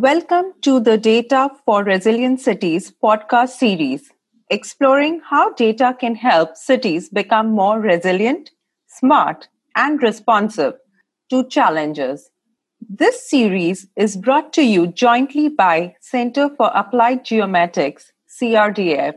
[0.00, 4.10] Welcome to the Data for Resilient Cities podcast series,
[4.50, 8.50] exploring how data can help cities become more resilient,
[8.88, 9.46] smart,
[9.76, 10.72] and responsive
[11.30, 12.28] to challenges.
[12.80, 19.14] This series is brought to you jointly by Center for Applied Geomatics, CRDF,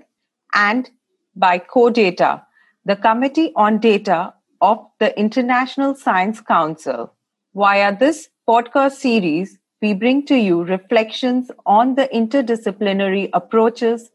[0.54, 0.92] and
[1.36, 2.44] by CODATA,
[2.86, 4.32] the Committee on Data
[4.62, 7.16] of the International Science Council.
[7.56, 14.10] Via this podcast series, we bring to you reflections on the interdisciplinary approaches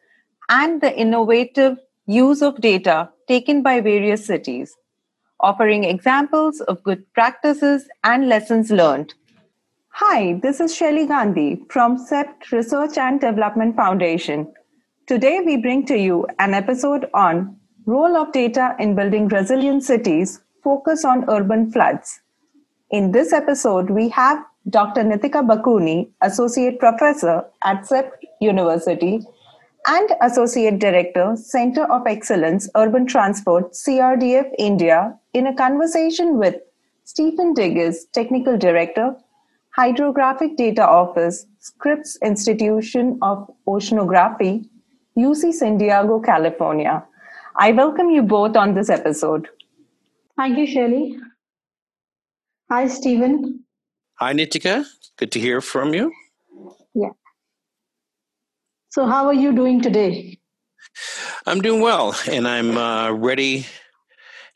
[0.49, 4.75] and the innovative use of data taken by various cities,
[5.39, 9.15] offering examples of good practices and lessons learned.
[9.91, 14.53] Hi, this is Shelly Gandhi from CEPT Research and Development Foundation.
[15.07, 20.41] Today we bring to you an episode on Role of Data in Building Resilient Cities,
[20.65, 22.21] focus on urban floods.
[22.91, 25.03] In this episode, we have Dr.
[25.03, 28.11] Nitika Bakuni, Associate Professor at CEPT
[28.41, 29.25] University
[29.87, 36.57] and Associate Director, Center of Excellence, Urban Transport, CRDF India, in a conversation with
[37.05, 39.17] Stephen Diggs, Technical Director,
[39.77, 44.69] Hydrographic Data Office, Scripps Institution of Oceanography,
[45.17, 47.03] UC San Diego, California.
[47.57, 49.49] I welcome you both on this episode.
[50.37, 51.19] Thank you, Shirley.
[52.71, 53.62] Hi, Stephen.
[54.23, 54.85] Hi, Nitika.
[55.17, 56.13] Good to hear from you.
[56.95, 57.09] Yeah.
[58.91, 60.39] So, how are you doing today?
[61.45, 63.67] I'm doing well, and I'm uh, ready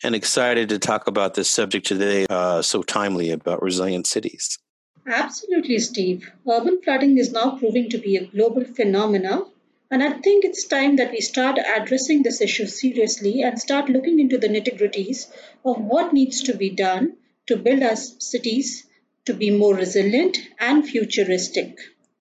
[0.04, 4.56] and excited to talk about this subject today, uh, so timely about resilient cities.
[5.04, 6.30] Absolutely, Steve.
[6.48, 9.50] Urban flooding is now proving to be a global phenomenon,
[9.90, 14.20] and I think it's time that we start addressing this issue seriously and start looking
[14.20, 15.26] into the nitty gritties
[15.64, 17.16] of what needs to be done
[17.48, 18.85] to build our cities
[19.26, 21.76] to be more resilient and futuristic.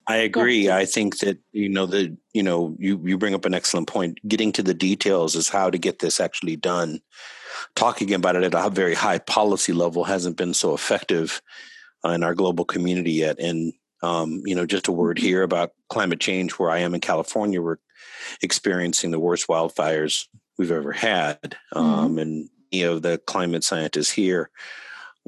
[0.08, 0.70] I agree.
[0.70, 4.20] I think that you know the you know you you bring up an excellent point.
[4.28, 7.02] Getting to the details is how to get this actually done.
[7.76, 11.42] Talking about it at a very high policy level hasn't been so effective
[12.06, 13.40] uh, in our global community yet.
[13.40, 13.74] And
[14.04, 16.54] um, you know, just a word here about climate change.
[16.54, 17.78] Where I am in California, we're
[18.44, 20.28] experiencing the worst wildfires
[20.60, 22.20] we've ever had, um, mm-hmm.
[22.20, 24.52] and many of the climate scientists here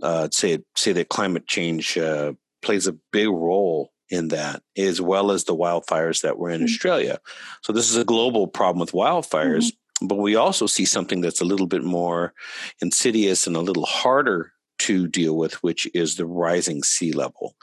[0.01, 5.31] uh, say say that climate change uh, plays a big role in that, as well
[5.31, 6.65] as the wildfires that were in mm-hmm.
[6.65, 7.19] Australia.
[7.61, 9.65] So this is a global problem with wildfires.
[9.65, 10.07] Mm-hmm.
[10.07, 12.33] But we also see something that's a little bit more
[12.81, 17.55] insidious and a little harder to deal with, which is the rising sea level,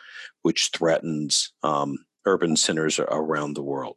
[0.42, 3.96] which threatens um, urban centers around the world.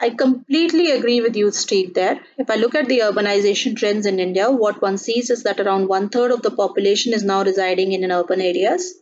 [0.00, 2.20] I completely agree with you, Steve, there.
[2.36, 5.88] If I look at the urbanization trends in India, what one sees is that around
[5.88, 8.94] one third of the population is now residing in urban areas.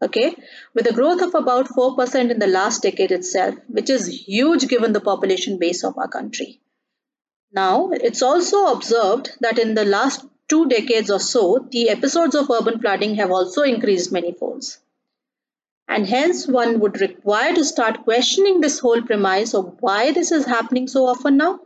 [0.00, 0.36] Okay,
[0.74, 4.92] with a growth of about 4% in the last decade itself, which is huge given
[4.92, 6.60] the population base of our country.
[7.52, 12.50] Now, it's also observed that in the last two decades or so, the episodes of
[12.50, 14.78] urban flooding have also increased many folds
[15.88, 20.44] and hence one would require to start questioning this whole premise of why this is
[20.44, 21.60] happening so often now.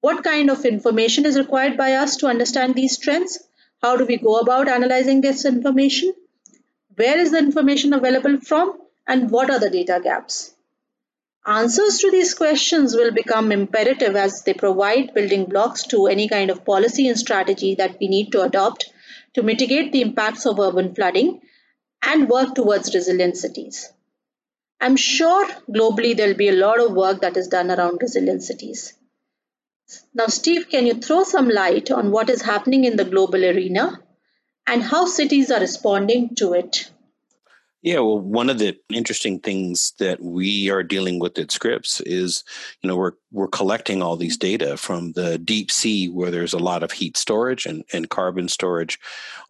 [0.00, 3.38] What kind of information is required by us to understand these trends?
[3.80, 6.12] How do we go about analyzing this information?
[6.96, 8.78] Where is the information available from?
[9.06, 10.52] And what are the data gaps?
[11.46, 16.50] Answers to these questions will become imperative as they provide building blocks to any kind
[16.50, 18.92] of policy and strategy that we need to adopt
[19.34, 21.40] to mitigate the impacts of urban flooding
[22.02, 23.92] and work towards resilient cities.
[24.80, 28.94] I'm sure globally there'll be a lot of work that is done around resilient cities.
[30.14, 34.02] Now, Steve, can you throw some light on what is happening in the global arena
[34.66, 36.90] and how cities are responding to it?
[37.86, 42.42] Yeah, well, one of the interesting things that we are dealing with at Scripps is,
[42.82, 46.58] you know, we're we're collecting all these data from the deep sea where there's a
[46.58, 48.98] lot of heat storage and, and carbon storage,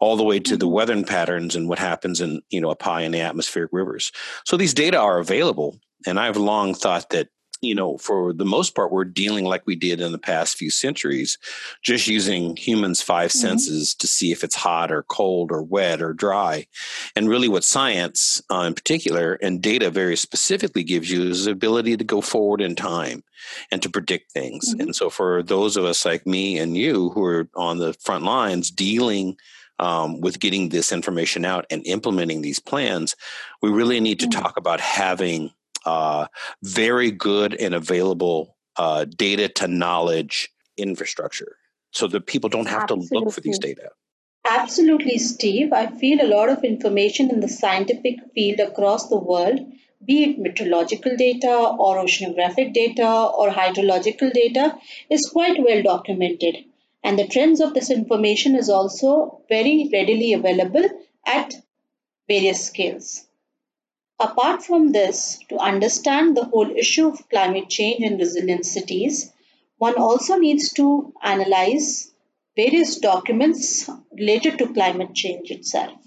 [0.00, 0.74] all the way to the mm-hmm.
[0.74, 4.12] weather patterns and what happens in, you know, up high in the atmospheric rivers.
[4.44, 5.80] So these data are available.
[6.06, 7.28] And I've long thought that
[7.66, 10.70] you know, for the most part, we're dealing like we did in the past few
[10.70, 11.38] centuries,
[11.82, 13.38] just using humans' 5 mm-hmm.
[13.38, 16.66] senses to see if it's hot or cold or wet or dry.
[17.14, 21.50] And really, what science uh, in particular and data very specifically gives you is the
[21.50, 23.22] ability to go forward in time
[23.70, 24.70] and to predict things.
[24.70, 24.80] Mm-hmm.
[24.80, 28.24] And so, for those of us like me and you who are on the front
[28.24, 29.36] lines dealing
[29.78, 33.14] um, with getting this information out and implementing these plans,
[33.62, 34.40] we really need to mm-hmm.
[34.40, 35.50] talk about having
[35.86, 36.26] uh,
[36.62, 41.56] very good and available uh, data to knowledge infrastructure
[41.92, 43.08] so that people don't have Absolutely.
[43.08, 43.90] to look for these data.
[44.48, 45.72] Absolutely, Steve.
[45.72, 49.60] I feel a lot of information in the scientific field across the world
[50.04, 54.76] be it meteorological data or oceanographic data or hydrological data,
[55.10, 56.64] is quite well documented.
[57.02, 60.88] And the trends of this information is also very readily available
[61.26, 61.54] at
[62.28, 63.25] various scales.
[64.18, 69.30] Apart from this, to understand the whole issue of climate change and resilient cities,
[69.78, 72.10] one also needs to analyze
[72.56, 75.98] various documents related to climate change itself.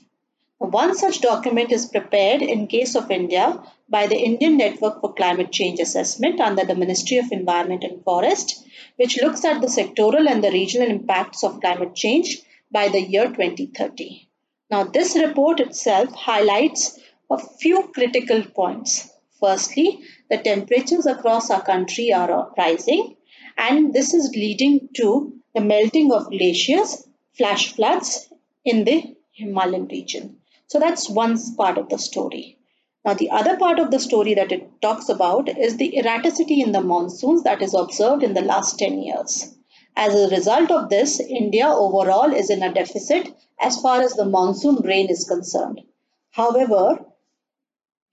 [0.57, 5.51] One such document is prepared in case of India by the Indian Network for Climate
[5.51, 8.65] Change Assessment under the Ministry of Environment and Forest,
[8.97, 12.41] which looks at the sectoral and the regional impacts of climate change
[12.71, 14.27] by the year 2030.
[14.71, 16.99] Now, this report itself highlights
[17.31, 19.09] a few critical points.
[19.39, 19.99] Firstly,
[20.29, 23.15] the temperatures across our country are uh, rising,
[23.57, 28.27] and this is leading to the melting of glaciers, flash floods
[28.65, 30.37] in the Himalayan region.
[30.67, 32.57] So that's one part of the story.
[33.05, 36.73] Now, the other part of the story that it talks about is the erraticity in
[36.73, 39.55] the monsoons that is observed in the last 10 years.
[39.95, 44.25] As a result of this, India overall is in a deficit as far as the
[44.25, 45.81] monsoon rain is concerned.
[46.31, 47.05] However,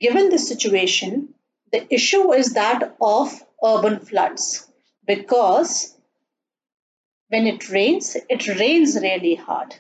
[0.01, 1.35] given this situation,
[1.73, 4.67] the issue is that of urban floods
[5.07, 5.97] because
[7.29, 9.75] when it rains, it rains really hard.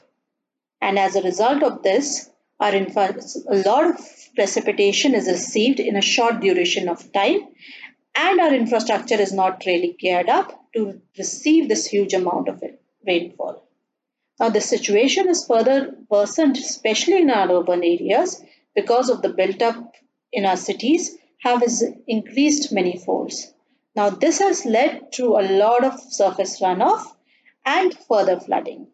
[0.80, 4.00] And as a result of this, our a lot of
[4.34, 7.48] precipitation is received in a short duration of time
[8.14, 12.62] and our infrastructure is not really geared up to receive this huge amount of
[13.06, 13.62] rainfall.
[14.40, 18.42] Now the situation is further worsened especially in our urban areas
[18.74, 19.95] because of the built up
[20.32, 21.62] in our cities have
[22.06, 23.52] increased many folds.
[23.94, 27.04] Now this has led to a lot of surface runoff
[27.64, 28.88] and further flooding.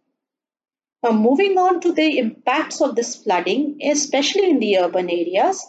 [1.02, 5.66] Now, moving on to the impacts of this flooding, especially in the urban areas,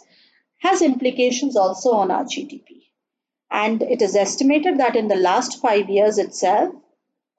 [0.58, 2.84] has implications also on our GDP.
[3.50, 6.72] And it is estimated that in the last five years itself,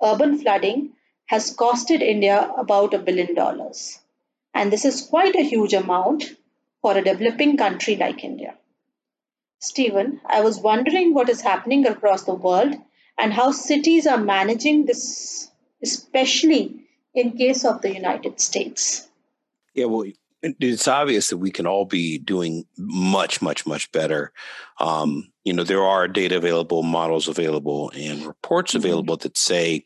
[0.03, 0.93] urban flooding
[1.27, 3.99] has costed India about a billion dollars.
[4.53, 6.35] And this is quite a huge amount
[6.85, 8.53] for a developing country like India.
[9.59, 12.75] Stephen, I was wondering what is happening across the world
[13.17, 15.49] and how cities are managing this,
[15.81, 16.83] especially
[17.15, 19.07] in case of the United States?
[19.73, 20.05] Yeah, well,
[20.59, 24.31] it's obvious that we can all be doing much, much, much better.
[24.79, 28.85] Um, you know, there are data available, models available, and reports mm-hmm.
[28.85, 29.83] available that say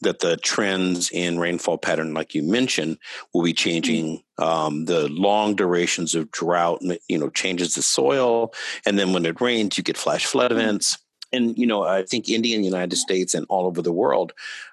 [0.00, 2.98] that the trends in rainfall pattern, like you mentioned,
[3.34, 4.16] will be changing.
[4.16, 4.24] Mm-hmm.
[4.40, 8.54] Um, the long durations of drought, you know, changes the soil,
[8.86, 10.60] and then when it rains, you get flash flood mm-hmm.
[10.60, 10.98] events
[11.32, 14.32] and you know i think india and the united states and all over the world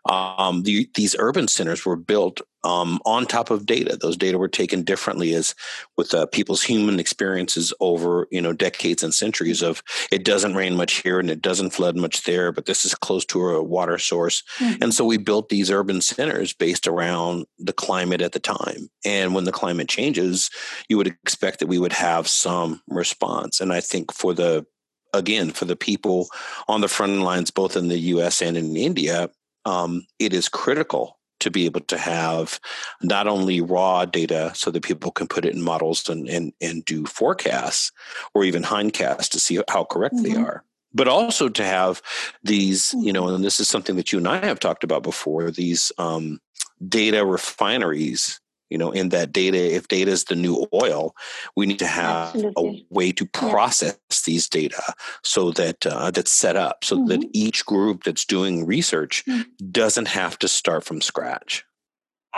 [0.09, 3.98] um, the, these urban centers were built um, on top of data.
[3.98, 5.56] Those data were taken differently as
[5.95, 9.81] with uh, people's human experiences over you know decades and centuries of
[10.12, 13.25] it doesn't rain much here and it doesn't flood much there but this is close
[13.25, 14.44] to a water source.
[14.57, 14.83] Mm-hmm.
[14.83, 18.89] and so we built these urban centers based around the climate at the time.
[19.06, 20.50] And when the climate changes
[20.89, 23.62] you would expect that we would have some response.
[23.62, 24.65] And i think for the
[25.13, 26.27] again, for the people
[26.68, 29.30] on the front lines, both in the US and in India,
[29.65, 32.59] um, it is critical to be able to have
[33.01, 36.83] not only raw data so that people can put it in models and, and, and
[36.85, 37.92] do forecasts
[38.33, 40.33] or even hindcasts to see how correct mm-hmm.
[40.33, 42.02] they are but also to have
[42.44, 43.35] these you know mm-hmm.
[43.35, 46.40] and this is something that you and i have talked about before these um,
[46.87, 51.16] data refineries you know in that data if data is the new oil
[51.56, 52.86] we need to have Absolutely.
[52.90, 54.18] a way to process yeah.
[54.26, 54.94] these data
[55.24, 57.07] so that uh, that's set up so mm-hmm.
[57.07, 59.42] that each group that's doing research mm-hmm.
[59.71, 61.64] doesn't have to start from scratch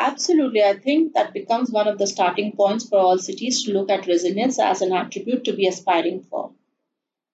[0.01, 0.63] Absolutely.
[0.63, 4.07] I think that becomes one of the starting points for all cities to look at
[4.07, 6.53] resilience as an attribute to be aspiring for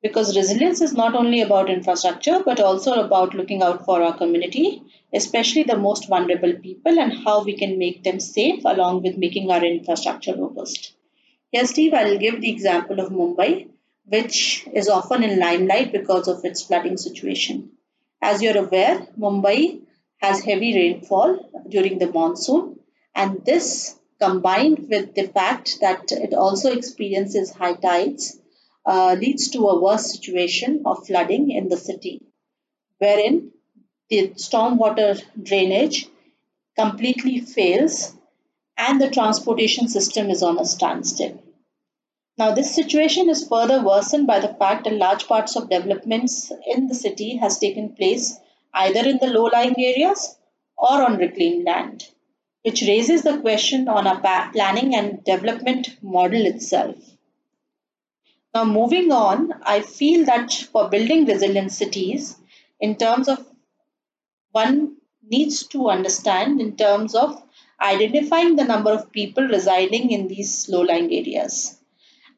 [0.01, 4.81] because resilience is not only about infrastructure but also about looking out for our community,
[5.13, 9.49] especially the most vulnerable people, and how we can make them safe along with making
[9.51, 10.93] our infrastructure robust.
[11.51, 13.69] Here, Steve, I'll give the example of Mumbai,
[14.05, 17.71] which is often in limelight because of its flooding situation.
[18.21, 19.81] As you're aware, Mumbai
[20.17, 22.79] has heavy rainfall during the monsoon,
[23.15, 28.39] and this combined with the fact that it also experiences high tides
[28.85, 32.21] uh, leads to a worse situation of flooding in the city,
[32.99, 33.51] wherein
[34.09, 36.07] the stormwater drainage
[36.77, 38.13] completely fails
[38.77, 41.41] and the transportation system is on a standstill.
[42.37, 46.87] Now, this situation is further worsened by the fact that large parts of developments in
[46.87, 48.37] the city has taken place
[48.73, 50.37] either in the low-lying areas
[50.77, 52.09] or on reclaimed land,
[52.63, 57.14] which raises the question on our planning and development model itself.
[58.55, 62.37] Now, moving on, I feel that for building resilient cities,
[62.79, 63.45] in terms of
[64.53, 64.95] one
[65.29, 67.43] needs to understand in terms of
[67.81, 71.81] identifying the number of people residing in these low lying areas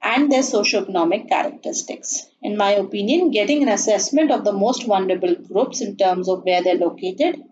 [0.01, 2.27] and their socioeconomic characteristics.
[2.41, 6.63] In my opinion, getting an assessment of the most vulnerable groups in terms of where
[6.63, 7.43] they're located,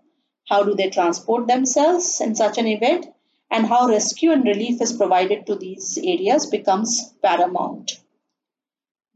[0.48, 3.06] how do they transport themselves in such an event,
[3.48, 8.00] and how rescue and relief is provided to these areas becomes paramount.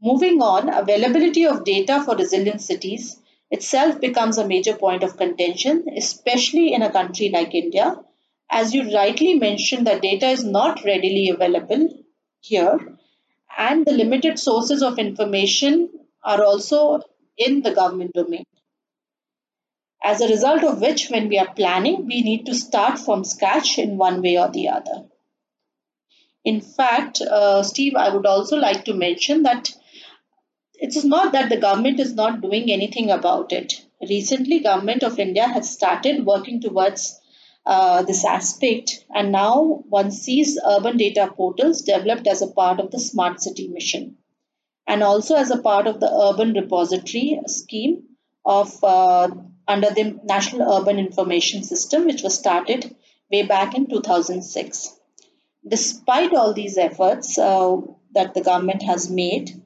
[0.01, 5.85] Moving on, availability of data for resilient cities itself becomes a major point of contention,
[5.95, 8.03] especially in a country like India.
[8.49, 11.87] As you rightly mentioned, that data is not readily available
[12.41, 12.97] here,
[13.57, 15.89] and the limited sources of information
[16.21, 16.99] are also
[17.37, 18.43] in the government domain.
[20.03, 23.77] As a result of which, when we are planning, we need to start from scratch
[23.79, 25.05] in one way or the other.
[26.45, 29.73] In fact, uh, Steve, I would also like to mention that
[30.81, 33.85] it is not that the government is not doing anything about it.
[34.09, 37.19] Recently, government of India has started working towards
[37.67, 42.89] uh, this aspect, and now one sees urban data portals developed as a part of
[42.89, 44.17] the smart city mission,
[44.87, 48.01] and also as a part of the urban repository scheme
[48.43, 49.29] of uh,
[49.67, 52.95] under the National Urban Information System, which was started
[53.31, 54.97] way back in 2006.
[55.67, 57.77] Despite all these efforts uh,
[58.13, 59.61] that the government has made,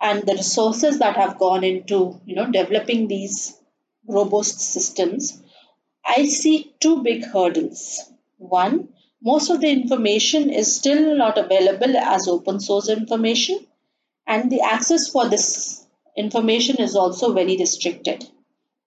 [0.00, 3.56] and the resources that have gone into you know developing these
[4.06, 5.42] robust systems
[6.06, 8.00] i see two big hurdles.
[8.38, 8.88] One
[9.22, 13.66] most of the information is still not available as open source information
[14.26, 18.24] and the access for this information is also very restricted.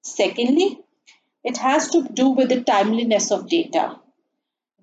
[0.01, 0.79] Secondly
[1.43, 3.99] it has to do with the timeliness of data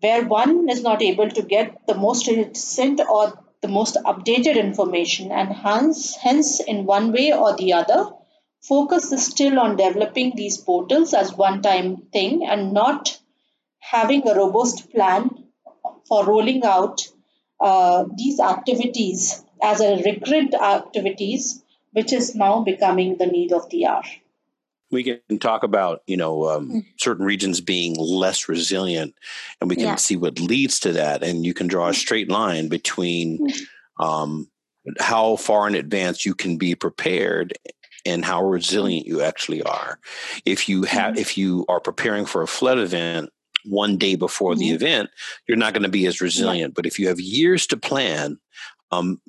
[0.01, 3.33] where one is not able to get the most recent or
[3.63, 8.11] the most updated information and hence, hence in one way or the other
[8.61, 13.19] focus is still on developing these portals as one time thing and not
[13.79, 15.31] having a robust plan
[16.07, 17.07] for rolling out
[17.61, 21.63] uh, these activities as a recurrent activities
[21.93, 24.05] which is now becoming the need of the hour
[24.91, 26.85] we can talk about you know um, mm.
[26.99, 29.15] certain regions being less resilient
[29.61, 29.95] and we can yeah.
[29.97, 31.97] see what leads to that and you can draw a mm.
[31.97, 34.05] straight line between mm.
[34.05, 34.49] um,
[34.99, 37.53] how far in advance you can be prepared
[38.07, 39.99] and how resilient you actually are
[40.45, 43.31] if you have if you are preparing for a flood event
[43.67, 45.11] one day before the event
[45.47, 48.39] you're not going to be as resilient but if you have years to plan
[48.93, 49.21] um,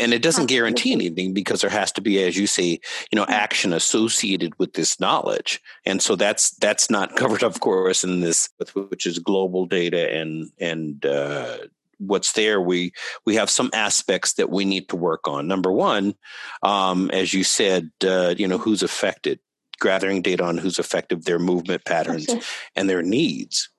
[0.00, 2.80] and it doesn't guarantee anything because there has to be as you say
[3.10, 5.60] you know action associated with this knowledge.
[5.84, 10.50] And so that's that's not covered of course in this which is global data and
[10.58, 11.58] and uh,
[11.98, 12.60] what's there.
[12.60, 12.92] We
[13.26, 15.46] we have some aspects that we need to work on.
[15.46, 16.14] Number one
[16.62, 19.38] um, as you said uh, you know who's affected
[19.80, 22.28] gathering data on who's affected their movement patterns
[22.76, 23.70] and their needs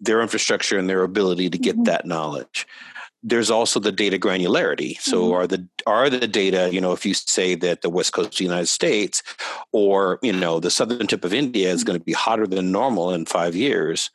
[0.00, 1.84] their infrastructure and their ability to get mm-hmm.
[1.84, 2.66] that knowledge
[3.22, 4.98] there's also the data granularity.
[5.00, 5.32] So mm-hmm.
[5.34, 8.38] are the are the data, you know, if you say that the west coast of
[8.38, 9.22] the United States
[9.72, 11.86] or, you know, the southern tip of India is mm-hmm.
[11.86, 14.10] going to be hotter than normal in five years,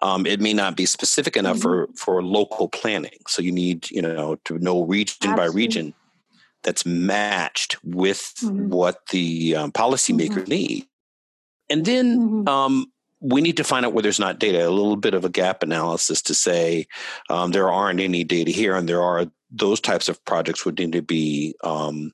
[0.00, 1.92] um, it may not be specific enough mm-hmm.
[1.94, 3.18] for for local planning.
[3.28, 5.46] So you need, you know, to know region Absolutely.
[5.46, 5.94] by region
[6.62, 8.70] that's matched with mm-hmm.
[8.70, 10.50] what the um, policymaker mm-hmm.
[10.50, 10.86] need.
[11.68, 12.48] And then mm-hmm.
[12.48, 15.30] um, we need to find out where there's not data, a little bit of a
[15.30, 16.86] gap analysis to say
[17.30, 20.92] um, there aren't any data here, and there are those types of projects would need
[20.92, 22.12] to be um,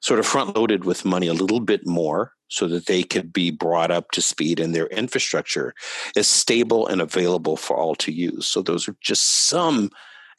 [0.00, 3.50] sort of front loaded with money a little bit more so that they could be
[3.50, 5.74] brought up to speed and their infrastructure
[6.16, 8.46] is stable and available for all to use.
[8.46, 9.90] So those are just some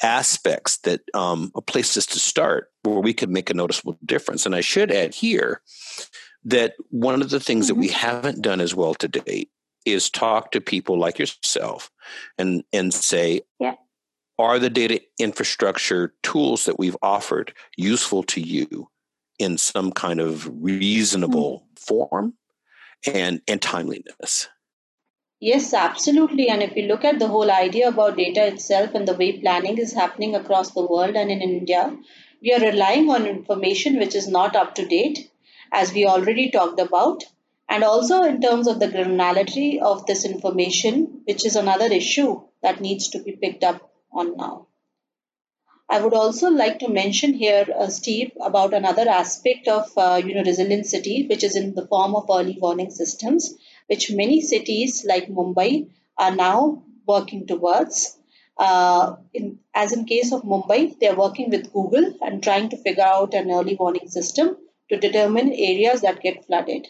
[0.04, 4.46] aspects that um, places to start where we could make a noticeable difference.
[4.46, 5.62] And I should add here
[6.44, 7.76] that one of the things mm-hmm.
[7.76, 9.50] that we haven't done as well to date
[9.86, 11.92] is talk to people like yourself
[12.38, 13.76] and and say yeah.
[14.38, 18.90] are the data infrastructure tools that we've offered useful to you
[19.40, 21.76] in some kind of reasonable mm-hmm.
[21.76, 22.34] form
[23.14, 24.48] and and timeliness
[25.40, 29.16] yes absolutely and if we look at the whole idea about data itself and the
[29.16, 31.96] way planning is happening across the world and in india
[32.44, 35.32] we are relying on information which is not up to date
[35.72, 37.24] as we already talked about
[37.72, 42.82] and also in terms of the granularity of this information, which is another issue that
[42.82, 44.68] needs to be picked up on now.
[45.90, 50.36] I would also like to mention here, uh, Steve, about another aspect of uh, you
[50.36, 53.56] know resilient city, which is in the form of early warning systems,
[53.88, 58.18] which many cities like Mumbai are now working towards.
[58.58, 62.78] Uh, in, as in case of Mumbai, they are working with Google and trying to
[62.78, 64.58] figure out an early warning system
[64.90, 66.90] to determine areas that get flooded.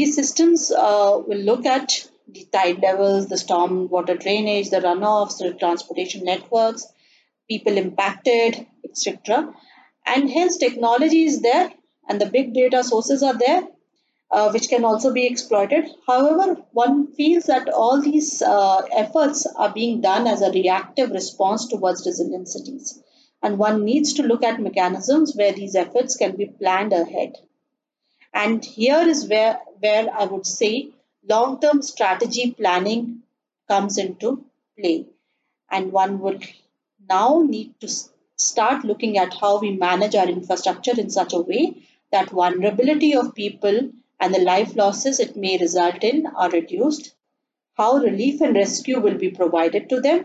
[0.00, 5.36] These systems uh, will look at the tide levels, the storm water drainage, the runoffs,
[5.36, 6.86] the transportation networks,
[7.50, 9.52] people impacted, etc.
[10.06, 11.70] And hence technology is there
[12.08, 13.68] and the big data sources are there,
[14.30, 15.84] uh, which can also be exploited.
[16.06, 21.66] However, one feels that all these uh, efforts are being done as a reactive response
[21.66, 23.02] towards resilient cities.
[23.42, 27.36] And one needs to look at mechanisms where these efforts can be planned ahead.
[28.32, 30.90] And here is where, where I would say
[31.28, 33.22] long-term strategy planning
[33.68, 34.44] comes into
[34.78, 35.06] play.
[35.70, 36.48] And one would
[37.08, 37.88] now need to
[38.36, 41.74] start looking at how we manage our infrastructure in such a way
[42.10, 47.14] that vulnerability of people and the life losses it may result in are reduced,
[47.74, 50.24] how relief and rescue will be provided to them,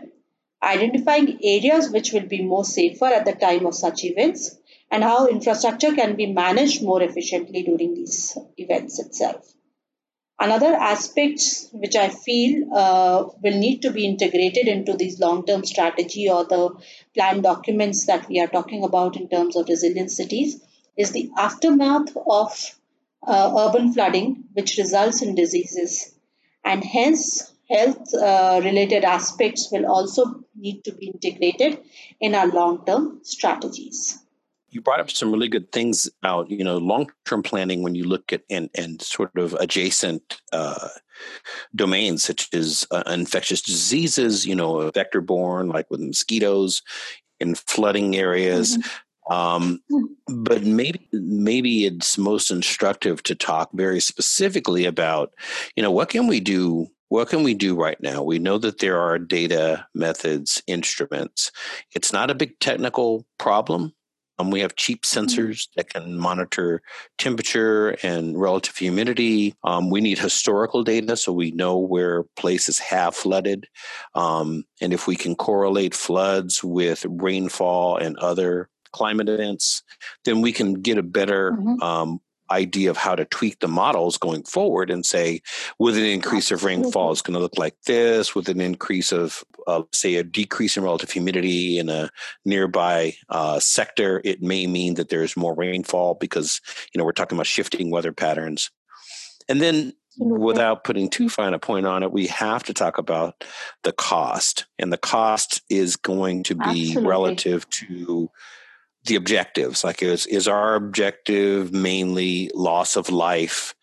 [0.62, 4.56] identifying areas which will be more safer at the time of such events,
[4.90, 9.52] and how infrastructure can be managed more efficiently during these events itself.
[10.38, 11.40] Another aspect
[11.72, 16.76] which I feel uh, will need to be integrated into these long-term strategy or the
[17.14, 20.60] plan documents that we are talking about in terms of resilient cities
[20.96, 22.76] is the aftermath of
[23.26, 26.14] uh, urban flooding, which results in diseases.
[26.64, 31.78] And hence, health uh, related aspects will also need to be integrated
[32.20, 34.18] in our long term strategies
[34.70, 38.04] you brought up some really good things about you know long term planning when you
[38.04, 40.88] look at and and sort of adjacent uh,
[41.74, 46.82] domains such as uh, infectious diseases, you know, vector borne like with mosquitoes
[47.40, 48.76] in flooding areas.
[48.76, 48.90] Mm-hmm.
[49.28, 49.80] Um,
[50.28, 55.32] but maybe maybe it's most instructive to talk very specifically about,
[55.74, 58.22] you know, what can we do what can we do right now?
[58.22, 61.52] We know that there are data, methods, instruments.
[61.94, 63.94] It's not a big technical problem.
[64.38, 65.24] Um, we have cheap mm-hmm.
[65.24, 66.82] sensors that can monitor
[67.18, 69.54] temperature and relative humidity.
[69.64, 73.66] Um, we need historical data so we know where places have flooded.
[74.14, 79.82] Um, and if we can correlate floods with rainfall and other climate events,
[80.24, 81.82] then we can get a better mm-hmm.
[82.50, 85.40] Idea of how to tweak the models going forward and say,
[85.78, 88.34] with an increase of rainfall, it's going to look like this.
[88.34, 92.10] With an increase of, uh, say, a decrease in relative humidity in a
[92.44, 96.60] nearby uh, sector, it may mean that there's more rainfall because
[96.92, 98.70] you know we're talking about shifting weather patterns.
[99.48, 103.44] And then without putting too fine a point on it, we have to talk about
[103.82, 104.66] the cost.
[104.78, 107.06] And the cost is going to be Absolutely.
[107.06, 108.30] relative to
[109.06, 113.74] the objectives like is is our objective mainly loss of life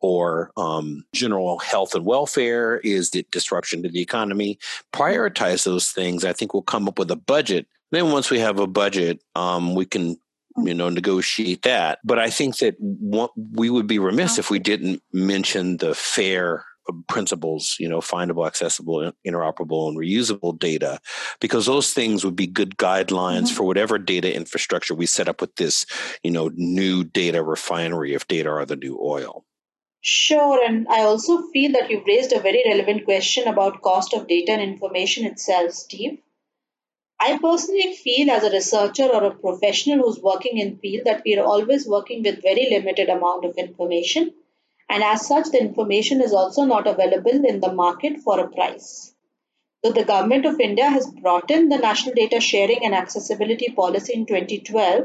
[0.00, 2.78] or um, general health and welfare?
[2.78, 4.58] Is it disruption to the economy?
[4.94, 6.24] Prioritize those things.
[6.24, 7.66] I think we'll come up with a budget.
[7.90, 10.18] Then once we have a budget um, we can
[10.56, 12.00] you know negotiate that.
[12.04, 16.64] But i think that what we would be remiss if we didn't mention the fair
[17.08, 21.00] principles, you know, findable, accessible, interoperable, and reusable data,
[21.40, 23.56] because those things would be good guidelines mm-hmm.
[23.56, 25.86] for whatever data infrastructure we set up with this,
[26.22, 29.44] you know, new data refinery if data are the new oil.
[30.02, 34.28] Sure, and I also feel that you've raised a very relevant question about cost of
[34.28, 36.18] data and information itself, Steve.
[37.20, 41.36] I personally feel as a researcher or a professional who's working in field that we
[41.36, 44.32] are always working with very limited amount of information
[44.90, 49.14] and as such the information is also not available in the market for a price.
[49.82, 54.14] Though the government of India has brought in the National Data Sharing and Accessibility Policy
[54.14, 55.04] in 2012,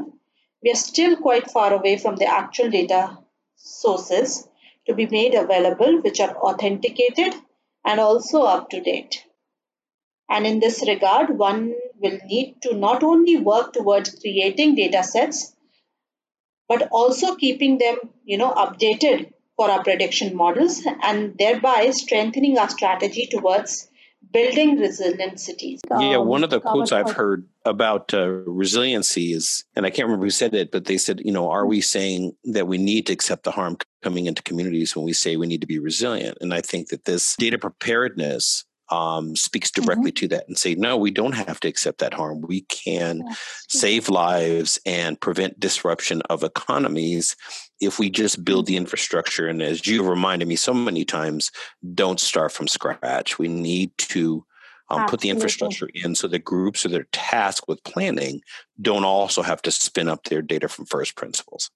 [0.62, 3.16] we are still quite far away from the actual data
[3.54, 4.48] sources
[4.86, 7.34] to be made available which are authenticated
[7.84, 9.24] and also up to date.
[10.28, 15.54] And in this regard, one will need to not only work towards creating data sets,
[16.68, 22.68] but also keeping them, you know, updated for our prediction models and thereby strengthening our
[22.68, 23.88] strategy towards
[24.32, 25.80] building resilient cities.
[25.98, 30.26] Yeah, one of the quotes I've heard about uh, resiliency is, and I can't remember
[30.26, 33.12] who said it, but they said, you know, are we saying that we need to
[33.12, 36.38] accept the harm coming into communities when we say we need to be resilient?
[36.40, 40.26] And I think that this data preparedness um, speaks directly mm-hmm.
[40.26, 42.40] to that and say, no, we don't have to accept that harm.
[42.40, 43.38] We can yes.
[43.68, 47.36] save lives and prevent disruption of economies
[47.80, 49.46] if we just build the infrastructure.
[49.46, 51.50] And as you reminded me so many times,
[51.94, 53.38] don't start from scratch.
[53.38, 54.44] We need to
[54.88, 58.40] um, put the infrastructure in so that groups or their tasked with planning
[58.80, 61.70] don't also have to spin up their data from first principles.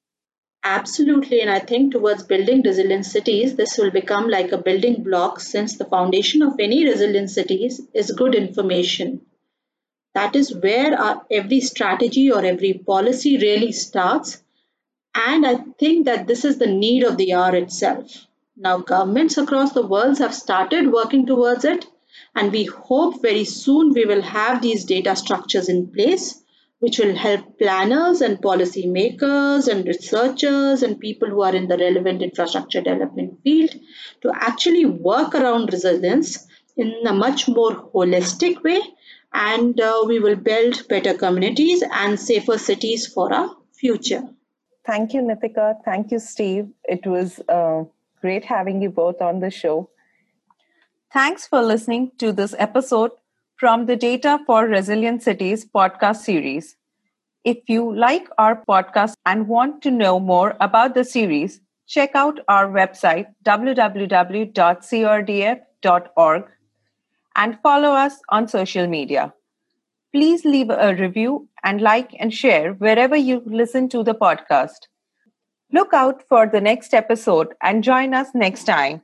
[0.62, 5.40] Absolutely, and I think towards building resilient cities, this will become like a building block
[5.40, 9.22] since the foundation of any resilient cities is good information.
[10.12, 14.42] That is where our, every strategy or every policy really starts.
[15.14, 18.26] And I think that this is the need of the hour itself.
[18.56, 21.86] Now, governments across the world have started working towards it,
[22.34, 26.40] and we hope very soon we will have these data structures in place
[26.80, 31.76] which will help planners and policy makers and researchers and people who are in the
[31.76, 33.70] relevant infrastructure development field
[34.22, 36.46] to actually work around resilience
[36.76, 38.80] in a much more holistic way
[39.32, 44.22] and uh, we will build better communities and safer cities for our future.
[44.90, 45.76] Thank you, Nitika.
[45.84, 46.68] Thank you, Steve.
[46.84, 47.84] It was uh,
[48.20, 49.88] great having you both on the show.
[51.12, 53.12] Thanks for listening to this episode
[53.56, 56.76] from the Data for Resilient Cities podcast series.
[57.44, 62.40] If you like our podcast and want to know more about the series, check out
[62.48, 64.44] our website www.crdf.org
[67.36, 69.32] and follow us on social media.
[70.12, 74.88] Please leave a review and like and share wherever you listen to the podcast.
[75.72, 79.02] Look out for the next episode and join us next time.